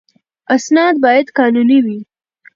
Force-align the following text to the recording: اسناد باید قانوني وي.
اسناد 0.55 0.95
باید 1.03 1.27
قانوني 1.37 1.79
وي. 1.85 1.99